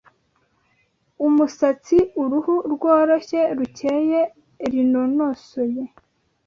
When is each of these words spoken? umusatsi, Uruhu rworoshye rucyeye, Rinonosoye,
umusatsi, 1.25 1.97
Uruhu 2.21 2.53
rworoshye 2.73 3.41
rucyeye, 3.57 4.19
Rinonosoye, 4.71 5.83